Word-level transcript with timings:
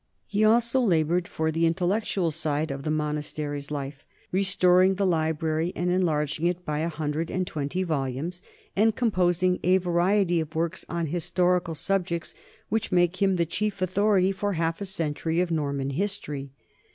He 0.25 0.43
also 0.43 0.79
labored 0.81 1.27
for 1.27 1.51
the 1.51 1.67
intellectual 1.67 2.31
side 2.31 2.71
of 2.71 2.81
the 2.81 2.89
monastery's 2.89 3.69
life, 3.69 4.07
restoring 4.31 4.95
the 4.95 5.05
library 5.05 5.71
and 5.75 5.91
enlarging 5.91 6.47
it 6.47 6.65
by 6.65 6.79
a 6.79 6.89
hundred 6.89 7.29
and 7.29 7.45
twenty 7.45 7.83
volumes, 7.83 8.41
and 8.75 8.95
composing 8.95 9.59
a 9.63 9.77
variety 9.77 10.39
of 10.39 10.55
works 10.55 10.85
on 10.89 11.05
historical 11.05 11.75
subjects 11.75 12.33
which 12.67 12.91
make 12.91 13.21
him 13.21 13.35
the 13.35 13.45
chief 13.45 13.79
authority 13.79 14.31
for 14.31 14.53
half 14.53 14.81
a 14.81 14.87
century 14.87 15.39
of 15.39 15.51
Norman 15.51 15.91
history. 15.91 16.49